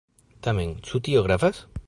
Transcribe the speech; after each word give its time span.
Tamen, 0.47 0.73
ĉu 0.89 1.03
tio 1.09 1.25
gravas? 1.29 1.65